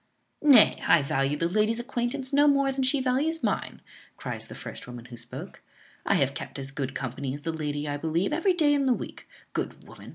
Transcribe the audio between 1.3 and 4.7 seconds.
the lady's acquaintance no more than she values mine," cries the